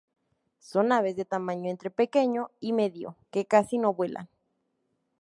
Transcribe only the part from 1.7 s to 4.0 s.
pequeño y medio, que casi no